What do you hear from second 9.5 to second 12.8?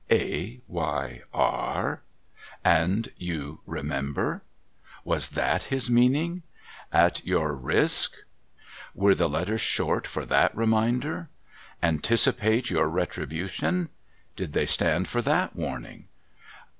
short for ///a/ reminder? Anticipate